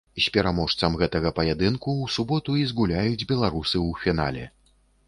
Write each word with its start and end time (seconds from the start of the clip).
З 0.27 0.31
пераможцам 0.35 0.95
гэтага 1.01 1.33
паядынку 1.39 1.89
ў 2.03 2.17
суботу 2.17 2.57
і 2.63 2.67
згуляюць 2.73 3.27
беларусы 3.35 3.75
ў 3.87 4.07
фінале. 4.07 4.53